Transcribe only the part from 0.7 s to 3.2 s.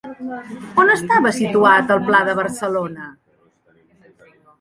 On estava situat el Pla de Barcelona?